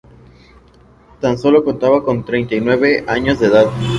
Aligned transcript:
Tan 1.19 1.37
sólo 1.37 1.63
contaba 1.63 2.03
con 2.03 2.25
treinta 2.25 2.55
y 2.55 2.59
nueve 2.61 3.03
años 3.07 3.39
de 3.39 3.45
edad. 3.45 3.67